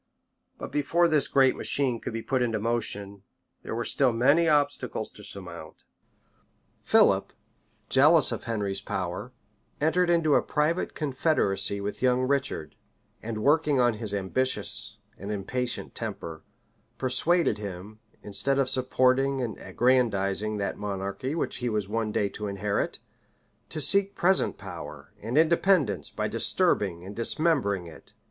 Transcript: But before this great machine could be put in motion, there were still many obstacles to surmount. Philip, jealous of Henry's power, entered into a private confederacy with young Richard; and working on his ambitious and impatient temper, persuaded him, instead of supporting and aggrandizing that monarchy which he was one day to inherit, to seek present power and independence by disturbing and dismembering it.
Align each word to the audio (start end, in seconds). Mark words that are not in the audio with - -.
But 0.57 0.71
before 0.71 1.07
this 1.07 1.27
great 1.27 1.55
machine 1.55 1.99
could 1.99 2.11
be 2.11 2.23
put 2.23 2.41
in 2.41 2.59
motion, 2.59 3.21
there 3.61 3.75
were 3.75 3.85
still 3.85 4.11
many 4.11 4.49
obstacles 4.49 5.11
to 5.11 5.23
surmount. 5.23 5.83
Philip, 6.83 7.31
jealous 7.87 8.31
of 8.31 8.45
Henry's 8.45 8.81
power, 8.81 9.31
entered 9.79 10.09
into 10.09 10.33
a 10.33 10.41
private 10.41 10.95
confederacy 10.95 11.79
with 11.79 12.01
young 12.01 12.23
Richard; 12.23 12.73
and 13.21 13.43
working 13.43 13.79
on 13.79 13.93
his 13.93 14.11
ambitious 14.11 14.97
and 15.19 15.31
impatient 15.31 15.93
temper, 15.93 16.41
persuaded 16.97 17.59
him, 17.59 17.99
instead 18.23 18.57
of 18.57 18.71
supporting 18.71 19.39
and 19.39 19.55
aggrandizing 19.59 20.57
that 20.57 20.79
monarchy 20.79 21.35
which 21.35 21.57
he 21.57 21.69
was 21.69 21.87
one 21.87 22.11
day 22.11 22.27
to 22.29 22.47
inherit, 22.47 22.97
to 23.69 23.79
seek 23.79 24.15
present 24.15 24.57
power 24.57 25.13
and 25.21 25.37
independence 25.37 26.09
by 26.09 26.27
disturbing 26.27 27.05
and 27.05 27.15
dismembering 27.15 27.85
it. 27.85 28.13